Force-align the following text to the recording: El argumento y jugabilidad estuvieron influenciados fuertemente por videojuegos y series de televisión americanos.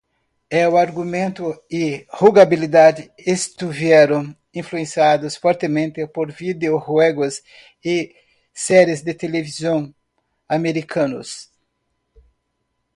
El 0.49 0.75
argumento 0.77 1.61
y 1.69 2.05
jugabilidad 2.09 2.97
estuvieron 3.15 4.35
influenciados 4.51 5.37
fuertemente 5.37 6.07
por 6.07 6.35
videojuegos 6.35 7.43
y 7.83 8.11
series 8.51 9.05
de 9.05 9.13
televisión 9.13 9.93
americanos. 10.47 11.51